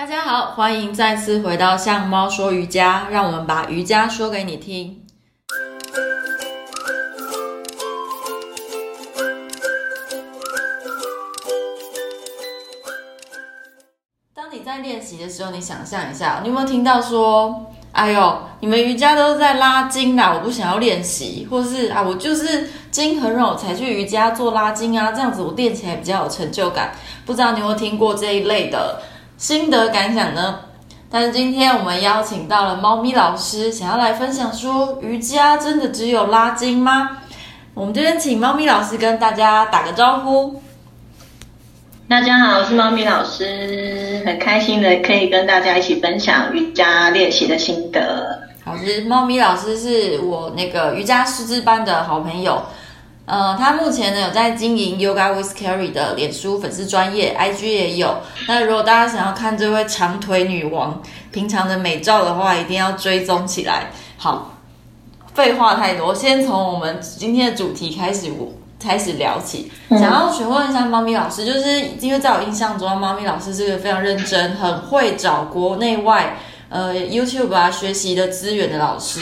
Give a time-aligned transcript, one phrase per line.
[0.00, 5.02] 大家好，欢迎再次回到向猫说瑜伽，让我们把瑜伽说给你听。
[14.34, 26.92] 当你在练习的时候，你想象一下，你有没有听到说：“哎呦，你们瑜伽都是在拉筋啦，我不想要练习。”或是啊，我就是筋很软才去瑜伽做拉筋啊，这样子我练起来比较有成就感。
[27.26, 29.02] 不知道你有没有听过这一类的？
[29.40, 30.60] 心得感想呢？
[31.10, 37.22] 但是今天我们邀请到了猫咪老师，想要来分享说，瑜伽真的只有拉筋吗？
[37.72, 40.62] 我们这边请猫咪老师跟大家打个招呼。
[42.06, 48.46] 大家好，我是猫咪老师，很开心的可以跟大家一起分享瑜伽练习的心得。
[48.62, 52.62] 好，是猫咪老师是我那个瑜伽师资班的好朋友。
[53.30, 58.16] 呃，他目前呢有在经营 Yoga with Carrie 的脸书粉丝专业，IG 也有。
[58.48, 63.92] 那如果大家想要看这位长腿女王平常的美照的话，一定要追踪起来。
[64.16, 64.56] 好，
[65.32, 69.70] 废话太多，先从我们今天的主题开始，我开始聊起。
[69.90, 76.36] 想要询问一下猫咪老师，就是因为在我印象中，猫咪老师是个非常认真、很会找国内外
[76.68, 79.20] 呃 YouTube 啊学习的资源的老师。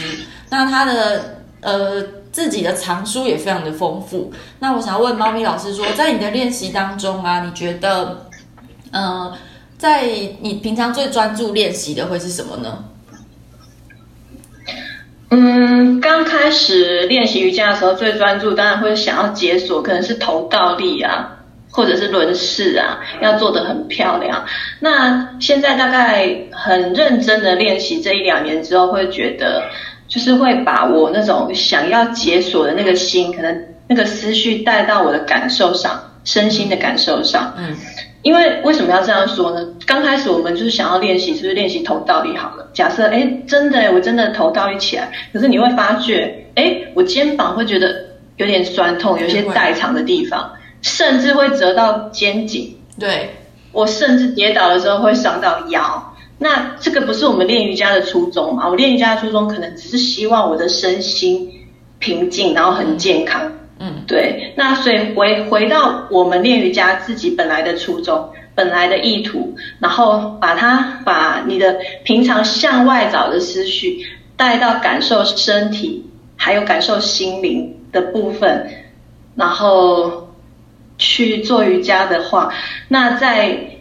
[0.48, 2.17] 那他的呃。
[2.38, 4.32] 自己的藏书也非常的丰富。
[4.60, 8.28] 那我想要问猫咪老师说，在你的练习当中啊，你觉得，
[8.92, 9.32] 嗯、
[9.76, 10.06] 在
[10.40, 12.84] 你平常最专注练习的会是什么呢？
[15.30, 21.38] 嗯，刚开始练习瑜伽的时候，最专注当然会想要解锁，可能是头倒立啊，
[21.72, 24.46] 或者是轮式啊，要做得很漂亮。
[24.78, 29.64] 那现在大概很认真的练习这一两年之后，会觉得。
[30.08, 37.54] 就是会把我那种想要解锁的那个心，可能那个思绪带到我的感受上，身心的感受上。
[37.58, 37.76] 嗯，
[38.22, 39.66] 因为为什么要这样说呢？
[39.86, 42.68] 刚开始我们就是想要练习，是不是练习头倒立好了？
[42.72, 47.94] 假设，哎，真的，我真的头倒立起来，可是你会发觉，哎，我肩膀会觉得
[48.36, 52.74] 有点酸痛，有些代偿的地方，甚至会折到肩颈。
[52.98, 53.30] 对，
[53.72, 56.07] 我甚至跌倒的时候会伤到腰。
[56.40, 58.68] 那这个不是我们练瑜伽的初衷嘛？
[58.68, 61.50] 我练瑜伽的初衷可能只是希望我的身心
[61.98, 63.52] 平静，然后很健康。
[63.80, 64.52] 嗯，对。
[64.56, 74.06] 那所以回回到我们练瑜伽自己本来的初衷，本来的意图，然后把它把你的平常向外找的思绪
[74.36, 78.64] 带到感受身体，还有感受心灵的部分，
[79.34, 80.28] 然后
[80.98, 82.52] 去做瑜伽的话，
[82.86, 83.74] 那在。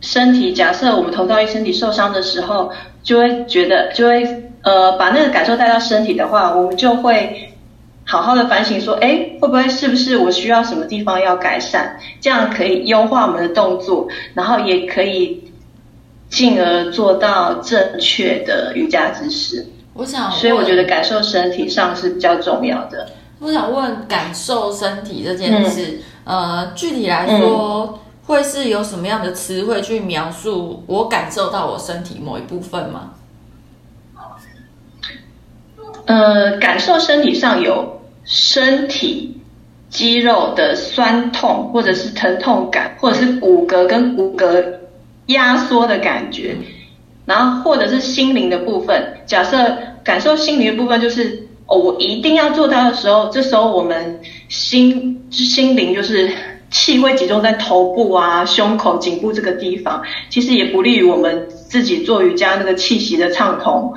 [0.00, 2.72] 身体，假设我们头到一身体受伤的时候，
[3.02, 7.52] 就会觉得，就会呃把那个感受带到身体的话，我们就会
[8.06, 11.98] 好好的反省说，哎，会不会是不是我需要什么地方要改善？
[12.20, 15.44] 这样可以优化我们的动作，然后也可以
[16.30, 19.66] 进而做到正确的瑜伽姿势。
[19.92, 23.06] 我想，所以我觉得感受身体上是比较重要的。
[23.38, 27.92] 我想问，感受身体这件事，嗯、呃，具体来说。
[27.92, 27.98] 嗯
[28.30, 33.10] 会是有什么样的词汇去描述我感受到我身体某一部分吗？
[36.06, 39.36] 呃，感受身体上有身体
[39.88, 44.64] 肌肉的酸痛，或者是疼痛感，或者是骨骼跟骨骼
[45.26, 46.56] 压缩的感觉，
[47.26, 49.20] 然后或者是心灵的部分。
[49.26, 56.30] 假设感受心灵的部分就是哦，我一定要做到的时候，这时候我们心心灵就是。
[56.70, 63.92] 气会集中在头部啊、胸口、颈部这个地方，其实也不利于我们自己做瑜伽那个气息的畅通。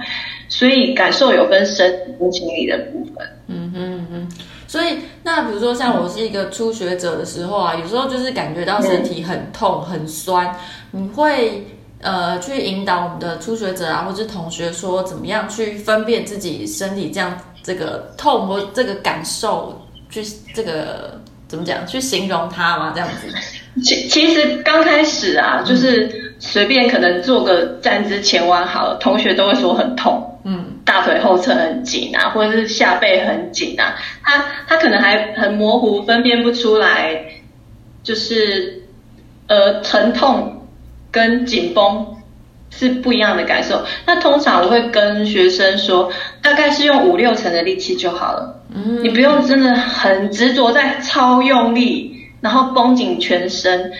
[0.50, 3.28] 所以感受有分身体跟心理的部分。
[3.48, 4.30] 嗯哼嗯。
[4.68, 10.56] 所以那比如说像我是一个初学者的时候啊，有时候就是感觉到身体很痛、很酸，
[10.92, 11.66] 你会
[12.02, 19.80] 呃去引导我们的初学者啊，或是同学说怎么样去分辨自己身体这样这个痛或这个感受，
[20.10, 20.24] 去
[20.54, 21.20] 这个。
[21.53, 21.86] 怎么讲？
[21.86, 22.91] 去形容它吗？
[22.96, 23.28] 这样子。
[23.84, 33.94] 其其实刚开始啊，就是随便可能做个站姿前弯好了，同学都会说很痛，嗯，大腿后侧很紧啊，或者是下背很紧啊。
[34.24, 37.24] 他他可能还很模糊，分辨不出来，
[38.01, 38.81] 就是
[39.45, 40.66] 呃疼痛
[41.12, 42.07] 跟紧绷。
[42.75, 43.86] 是不一样的感受。
[44.07, 46.12] 那通常我会跟学生说，
[46.42, 48.62] 大概是用五六成的力气就好了。
[48.74, 53.92] 嗯，你不用真的很执着在超用力，然后绷紧全身。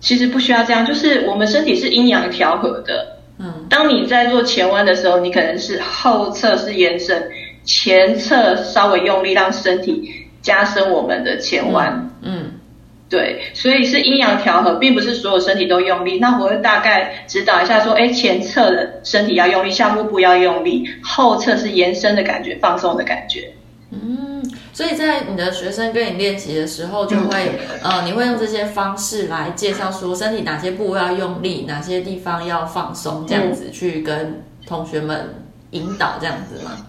[0.00, 3.18] 其实不需要这样，就是我们身体是阴阳调和的。
[3.40, 7.30] 嗯，当你在做前弯的时候，你可能是后侧是延伸，
[7.64, 12.10] 前侧稍微用力，让身体加深我们的前弯。
[12.22, 12.52] 嗯，
[13.10, 16.20] 对，所以是阴阳调和，并不是所有身体都用力。
[16.20, 23.50] 那我会大概指导一下，说，哎，前侧的身体要用力，下腹部要用力，后侧是延伸的感觉，放松的感觉。
[23.90, 24.42] 嗯，
[24.72, 35.34] 所以在你的学生跟你练习的时候，就会，嗯、呃，你会用这些方式来介绍说，身体哪些部位要用力，哪些地方要放松，这样子去跟同学们
[35.70, 36.86] 引导，这样子吗？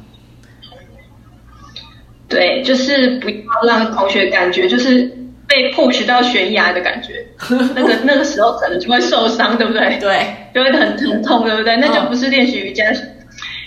[2.28, 5.16] 对，就是不要让同学感觉就是。
[5.50, 7.26] 被 push 到悬崖的感觉，
[7.74, 9.98] 那个那个时候可能就会受伤，对不对？
[10.00, 11.76] 对，就会很疼痛，对不对？
[11.78, 12.86] 那就不是练习瑜伽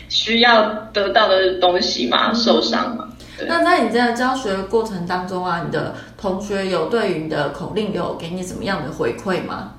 [0.08, 0.62] 需要
[0.92, 3.08] 得到的东西嘛，嗯、受伤嘛。
[3.46, 9.74] 那在你在教学的过程当中啊，你的同学有对于你的口令有给你怎么样的回馈吗？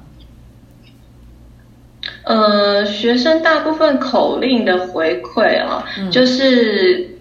[2.23, 7.17] 呃，学生大部分口令的回馈啊，嗯、就是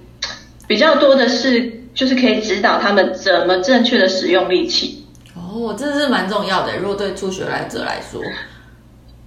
[0.66, 1.80] 比较多的是。
[1.94, 6.78] 就是可以指导他们怎么正确的使用力气哦，这是蛮重要的。
[6.78, 8.18] 如果对初学来者来说，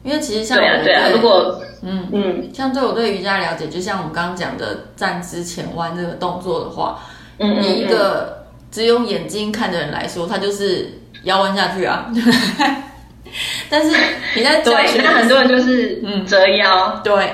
[0.05, 6.99] 因为其实像我对啊，对啊，如果嗯嗯，像对我对瑜伽了解，就像我们刚刚讲的站姿前弯这个动作的话，
[7.39, 10.87] 嗯，你一个只用眼睛看的人来说，他就是
[11.23, 12.09] 腰弯下去啊。
[13.69, 13.97] 但是
[14.35, 17.33] 你在教学，那很多人就是嗯折腰，对。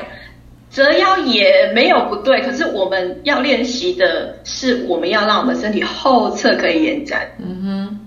[0.72, 7.30] 折腰也没有不对，可是我们要练习的是，我们要让我们身体后侧可以延展。
[7.40, 8.00] 嗯哼。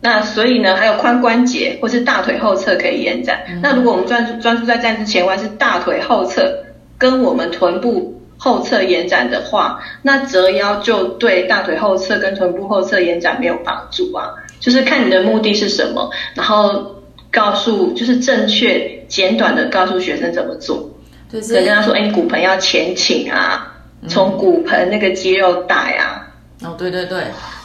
[0.00, 3.42] 那所以呢，还有髋关节或是大腿后侧可以延展。
[3.48, 6.64] 嗯、那如果我们专注专注在站姿前弯是大腿后侧
[6.96, 14.30] 跟我们臀部后侧延展的话，那折腰就对大腿后侧跟臀部后侧延展没有帮助啊。
[14.58, 16.96] 就是看你的目的是什么，然后
[17.30, 20.90] 告诉就是正确简短的告诉学生怎么做。
[21.32, 23.74] 就是跟他说，哎，你骨盆要前倾啊，
[24.08, 26.26] 从骨盆那个肌肉带啊。
[26.62, 27.22] 哦，对对对，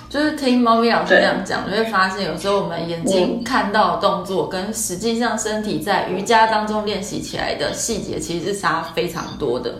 [0.10, 9.76] 就是听猫咪老师这样讲，你会发现有时候我们眼睛看到的动作，跟实际上身体在瑜伽当中练习起来的细节，其实是差非常多的。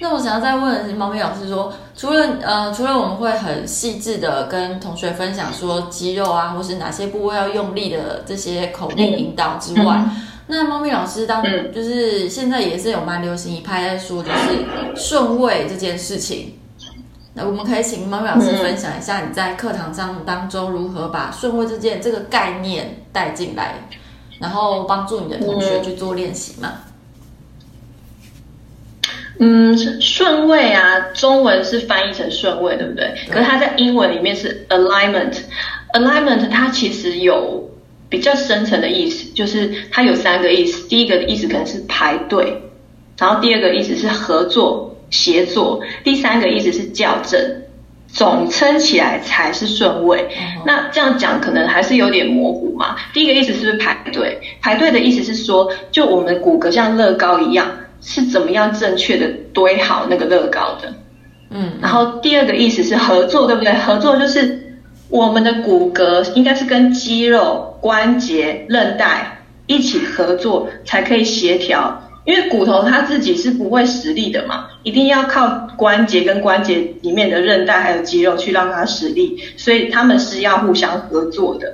[0.00, 9.96] 那我想要再问的是，猫咪老师说，除了呃，除了我们会很细致的跟同学分享说肌肉啊，或是哪些部位要用力的这些口令引导之外。
[9.98, 10.10] 嗯
[10.50, 11.42] 那猫咪老师当
[11.74, 14.64] 就是现在也是有蛮流行一派在说，就是
[14.96, 16.54] 顺位这件事情。
[17.38, 23.76] 那我们可以请猫咪老师分享一下你在课堂上当中如何把顺位这件这个概念带进来，
[24.40, 26.72] 然后帮助你的同学去做练习吗？
[29.38, 33.14] 嗯，顺位啊，中文是翻译成顺位，对不对？
[33.26, 33.32] 对。
[33.32, 37.66] 可是它在英文里面是 alignment，alignment 它其实有。
[38.10, 42.62] 比较深层的意思就是它有三个意思，第一个意思可能是排队，
[43.18, 47.40] 然后第二个意思是合作协作，第三个意思是校正，
[48.08, 50.28] 总称起来才是顺位。
[50.64, 52.96] 那这样讲可能还是有点模糊嘛。
[53.12, 54.40] 第一个意思是不是排队？
[54.60, 57.66] 排队的意思是说，就我们的骨骼像乐高一样，
[58.00, 60.94] 是怎么样正确的堆好那个乐高的？
[61.50, 61.72] 嗯。
[61.80, 63.72] 然后第二个意思是合作，对不对？
[63.74, 64.64] 合作就是。
[65.10, 81.72] 我们的骨骼应该是跟肌肉、关节、韧带一起合作才可以协调，因为骨头它自己是不会使力的嘛，一定要靠关节跟关节里面的韧带还有肌肉去让它使力，所以他们是要互相合作的。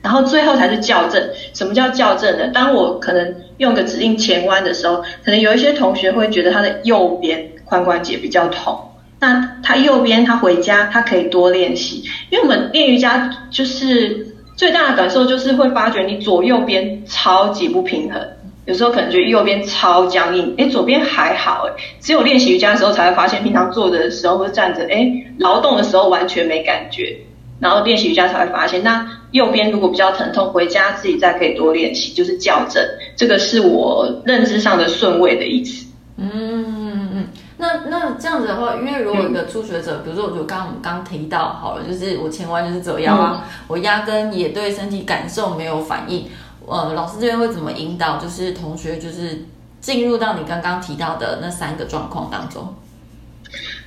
[0.00, 1.30] 然后最后才是校正。
[1.52, 2.46] 什么叫校正呢？
[2.54, 8.92] 当我可能用个指令前弯的时候，可能有一些同学会觉得他的右边髋关节比较痛。
[9.18, 18.22] 那他右边，他回家他可以多练习，因为我们练瑜伽就是最大的感受就是会发觉你左右边超级不平衡，
[18.66, 27.16] 有时候可能觉得右边超僵硬，诶，左边还好诶，只有练习瑜伽的时候才会发现，平常坐着的时候或者站着，诶，劳动的时候完全没感觉，
[27.58, 32.84] 然后练习瑜伽才会发现，那右边如果比较疼痛，回家自己再可以多练习，就是校正，
[33.16, 35.86] 这个是我认知上的顺位的意思。
[36.16, 37.26] 嗯。
[37.62, 46.24] 那那这样子的话，因为如果一个初学者，嗯、比如说我就刚刚提到好了，就是我前弯就是折腰啊，嗯、我压根也对身体感受没有反应，
[46.66, 48.18] 呃，老师这边会怎么引导？
[48.18, 49.44] 就是同学就是
[49.80, 52.74] 进入到你刚刚提到的那三个状况当中。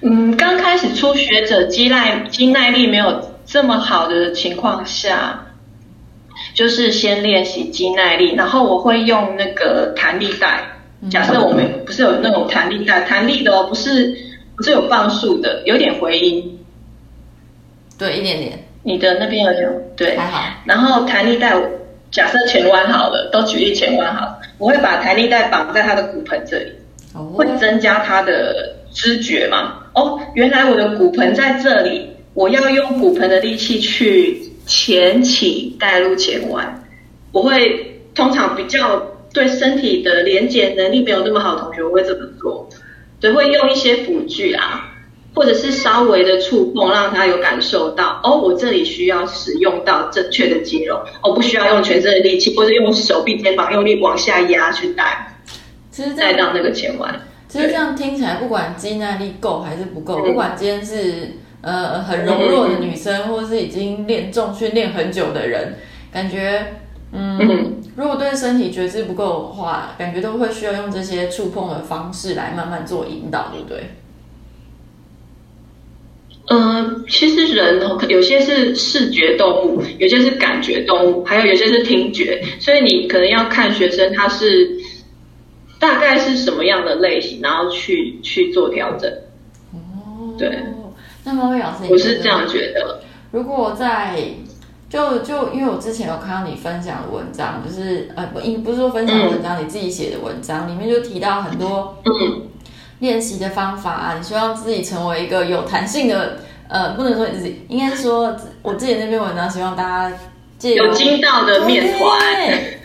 [0.02, 5.46] 嗯，刚开始初学者肌耐肌耐力没有这么好的情况下，
[6.54, 10.64] 就是先练习肌耐力，然后我会用那个弹力带。
[11.10, 14.18] 假设我们不是有那种弹力带，弹力的哦，不是
[14.58, 16.60] 不是有磅数的，有点回音。
[17.98, 18.68] 对，一点点。
[18.84, 20.18] 你的那边有点对。
[20.18, 20.42] 还好。
[20.66, 21.56] 然后弹力带，
[22.14, 26.72] 假设前弯好了，都举例前弯好了，我会把弹力带绑在他的骨盆这里，
[27.16, 29.80] 哦、会增加他的知觉嘛。
[29.96, 36.84] 哦，原来我的骨盆在这里，我要用骨盆的力气去前倾带入前弯。
[37.32, 39.00] 我会通常比较
[39.34, 42.70] 对身体的连接能力没有那么好的同学，我会这么做，
[43.20, 44.93] 对，会用一些辅具啊。
[45.36, 55.36] 或者是稍微的触碰，让他有感受到哦，我这里需要使用到正确的肌肉，我、哦、不需要用全身的力气，或者用手臂、肩膀用力往下压去带，
[55.92, 57.14] 其实带到那个前弯。
[57.48, 65.76] 其实这样听起来，不管肌耐力够还是不够，不管今天是呃很柔弱的女生，或是已经练重训练很久的人，
[66.12, 66.66] 感觉
[67.12, 73.84] 嗯，嗯，如果对身体觉知不够的话，感觉都会需要用这些触碰的方式来慢慢做引导，对不对？
[76.54, 84.78] 嗯，其实人哦，有些是视觉动物，有些是感觉动物，还有有些是听觉，所以你可能要看学生他是
[85.80, 89.12] 大概是什么样的类型，然后去去做调整。
[89.74, 90.60] 哦，对。
[91.26, 93.02] 那么魏老师，我是这样觉得。
[93.32, 94.20] 如果在
[94.90, 102.42] 就就因为我之前有看到你分享的文章，就是呃不，不是说分享的文章，嗯，你自己写的文章里面就提到很多嗯。
[103.00, 110.18] 练习的方法啊，你希望自己成为一个有弹性的，呃，不能说你自己，应该是说我自己那篇文章，希望大家
[110.58, 112.20] 借有筋道的面团。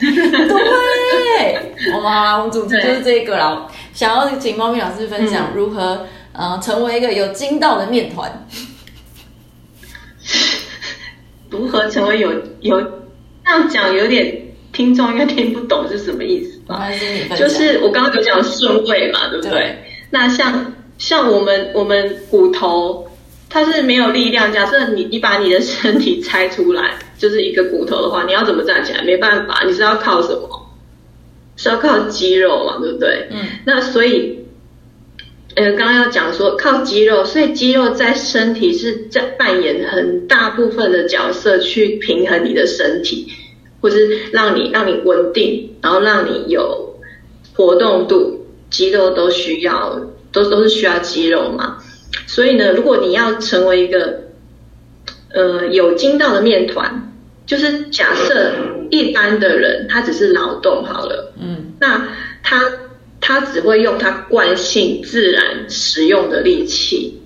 [0.01, 3.67] 对，我们好啦，我们主题就是这个啦。
[3.93, 8.47] 想要请猫咪老师分享如何，嗯、呃，成为一个有筋道的面团。
[11.51, 16.89] 如何成为有有这样讲，有点听众应该听不懂是什么意思吧？
[17.37, 19.51] 就是我刚刚有讲顺位嘛，对不对？
[19.51, 19.79] 对
[20.11, 23.09] 那像像我们我们骨头，
[23.49, 24.53] 它是没有力量。
[24.53, 29.03] 假设你你把你的身体拆出来，就是一个骨头的话，你要怎么站起来？
[29.03, 30.67] 没办法，你是要靠什么？
[31.57, 33.29] 是要靠肌肉嘛，对不对？
[33.31, 33.39] 嗯。
[33.67, 34.45] 那所以，
[35.57, 43.33] 呃，刚刚要讲说靠肌肉，所以肌肉在身体是在扮演很大部分的角色，去平衡你的身体，
[43.81, 46.99] 或是让你让你稳定，然后让你有
[47.55, 48.38] 活动度。
[48.71, 50.01] 肌肉都需要，
[50.33, 51.79] 都都是需要肌肉嘛。
[52.27, 54.21] 所以呢，如果你要成为一个
[55.33, 57.13] 呃有筋道的面团，
[57.47, 58.53] 就是假设
[58.91, 62.09] 一般的人他只是劳动好了，嗯，那
[62.43, 62.63] 他
[63.21, 67.23] 他只会用他惯性自然使用的力气。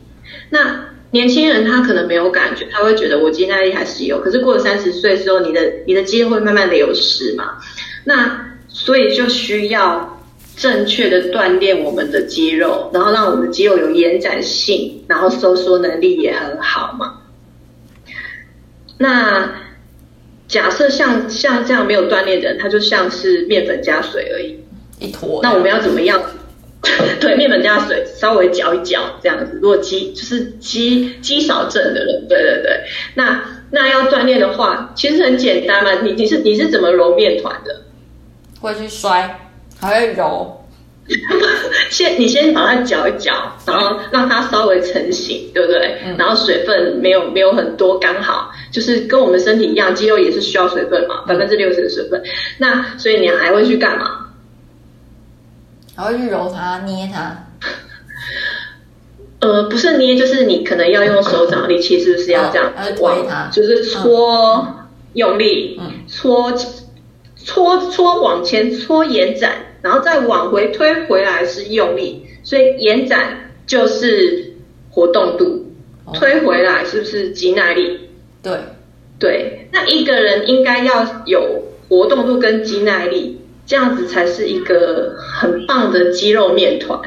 [0.51, 4.21] 那年轻人他可能没有感觉，他会觉得我肌耐力还是有。
[4.21, 7.59] 可是过了三十岁之后，你的你的肌肉会慢慢流失嘛。
[8.05, 10.12] 那所以就需要。
[10.63, 17.15] 正确的锻炼我们的肌肉，然后让我们的肌肉有延展性，然后收缩能力也很好嘛。
[18.97, 19.53] 那
[20.47, 24.61] 假设像像这样没有锻炼的人，他就像是面粉加水而已，
[25.01, 25.41] 一坨。
[25.43, 26.23] 那我们要怎么样？
[27.19, 29.59] 对，面粉加水，稍微搅一搅这样子。
[29.61, 32.85] 如果肌就是肌肌少症的人，对对对。
[33.17, 33.43] 那
[33.73, 36.03] 那要锻炼的话，其实很简单嘛。
[36.03, 37.83] 你你是你是怎么揉面团的？
[38.61, 39.42] 会去摔。
[39.83, 40.65] 还会揉，
[41.91, 43.35] 先你先把它搅一搅，
[43.67, 45.99] 然后让它稍微成型，对不对？
[46.05, 52.23] 嗯、然后水分没有没有很多，刚好就是跟我们身体一样，肌肉也是需要水分嘛，百分之六十的水分。
[52.59, 54.29] 那所以你还会去干嘛？
[55.97, 57.45] 还会去揉它、捏它？
[59.41, 62.93] 呃，不是捏，就是你可能要用手掌力气，是不是要这样推
[63.29, 63.49] 它？
[63.51, 66.53] 就是搓、嗯、用力，搓
[67.35, 69.53] 搓搓往前搓延展。
[69.83, 74.55] 然后再往回推回来是用力，所以延展就是
[74.91, 75.67] 活动度，
[76.15, 78.09] 推回来是不是肌耐力？
[78.43, 78.59] 对，
[79.19, 79.69] 对。
[79.73, 87.01] 那一个人应该要有活动度跟肌耐力，这样子才是一个很棒的肌肉面团。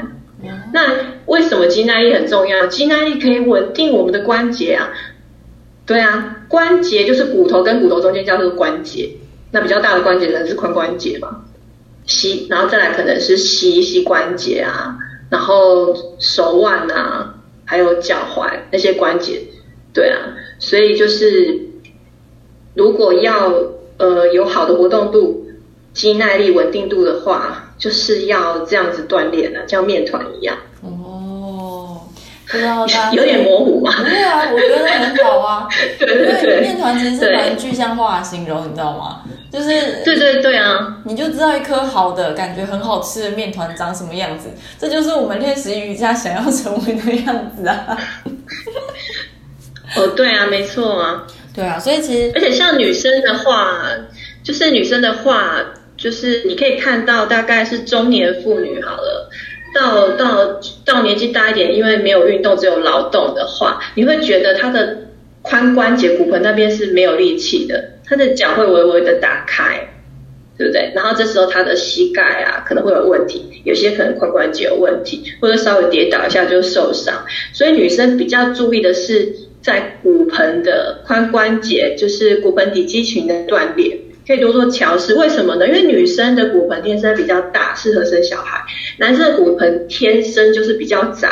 [0.74, 2.68] 那为什么肌耐力很重要？
[2.68, 4.90] 肌耐力可以稳定我们的关节啊。
[5.86, 9.12] 对啊，关节就是骨头跟骨头中间叫做关节，
[9.52, 11.45] 那比较大的关节可能是髋关节嘛。
[12.06, 14.98] 膝，然后再来可能是膝膝关节啊，
[15.30, 17.36] 然后手腕啊，
[17.66, 19.42] 还有脚踝那些关节，
[19.94, 20.20] 对啊，
[20.60, 21.60] 所以就是
[22.74, 23.52] 如果要
[23.98, 25.46] 呃有好的活动度、
[25.94, 30.58] 肌耐力、稳定度的话，就是要这样子锻炼的，像面团一样。
[30.82, 32.02] 哦，
[32.52, 33.92] 不知道他 有点模糊吗？
[34.04, 35.68] 对啊，我觉得很好啊。
[35.98, 39.22] 对 对对，面团其实是蛮具象化的形容，你知道吗？
[39.56, 47.98] 就是对对对啊，你就知道一颗好的感觉很好吃的面团长什么样子，这就是我们练习瑜伽想要成为的样子啊。
[49.96, 53.82] 哦，对啊，没错啊，对啊，所以其实而且像女生的话，
[54.44, 55.62] 就是女生的话，
[55.96, 59.30] 就是你可以看到大概是中年妇女好了，
[59.74, 64.98] 到到到年纪大一点，因为没有运动只有劳动的话，你会觉得她的
[65.44, 69.90] 髋关节骨盆那边是没有力气的，他的脚会微微的打开，
[70.58, 70.92] 对不对？
[70.96, 77.26] 然后这时候他的膝盖啊可能会有问题，有些可能髋关节有问题，或者稍微跌倒一下就受伤。
[77.52, 85.16] 所以女生比较注意的是在骨盆的髋关节，就是骨盆底肌群的断裂，可以多做桥式。
[85.16, 85.68] 为什么呢？
[85.68, 88.66] 因为女生的骨盆天生比较大，适合生小孩；
[89.00, 91.30] 男生的骨盆天生就是比较窄，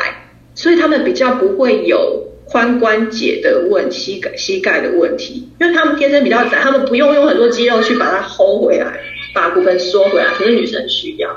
[0.55, 2.32] 所以他们比较不会有。
[2.53, 8.99] 髋关节的问膝盖膝盖的问题，因为他们天生比较窄，他们不用用很多肌肉去把它 hold 回来，
[9.33, 10.27] 把骨盆缩回来。
[10.35, 11.35] 可是女生需要，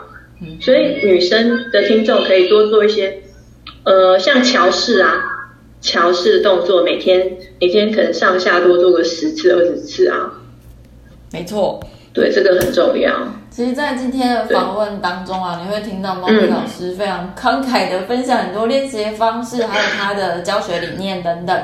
[0.61, 3.23] 所以女生的听众可以多做一些，
[3.85, 5.25] 呃，像桥式啊，
[5.81, 10.35] 桥式的动作，每天每天可能上下多做个十次二十次啊。
[11.33, 11.81] 没错。
[12.17, 13.13] 对，这个很重要。
[13.51, 21.59] 其实，在今天的访问当中啊，你会听到猫咪老师非常慷慨的分享很多练习方式，嗯、还有他的教学理念等等。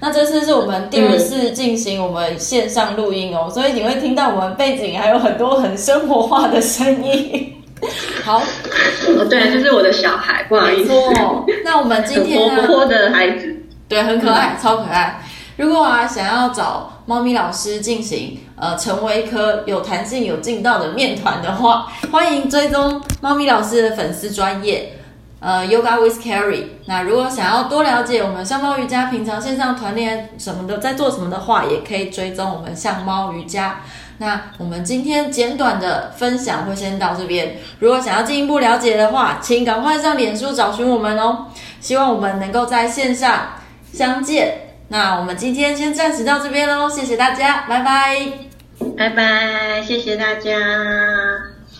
[0.00, 7.54] 那这次是我们第二次进行我们线上录音哦，嗯、所以你会听到我们背景还有很多很生活化的声音。
[8.24, 10.92] 好，哦，对，就是我的小孩，不好意思。
[11.62, 13.54] 那我们今天呢，活泼的孩子，
[13.86, 15.22] 对，很可爱，嗯、超可爱。
[15.56, 24.92] 如果啊，想要找猫咪老师进行呃成为一颗有弹性、有劲道的面团的话，欢迎追踪猫咪老师的粉丝专业
[25.40, 26.66] 呃 Yoga with Carrie。
[26.84, 33.80] 那如果想要多了解我们香猫瑜伽平常线上团练什么的在做什么的话，也可以追踪我们香猫瑜伽。
[34.18, 37.56] 那我们今天简短的分享会先到这边。
[37.80, 41.46] 如果想要进一步了解的话，请赶快上脸书找寻我们哦。
[41.80, 43.54] 希望我们能够在线上
[43.92, 44.69] 相见。
[44.92, 48.26] 那我们今天先暂时到这边喽，谢谢大家，拜拜，
[48.98, 51.49] 拜拜，谢谢大家。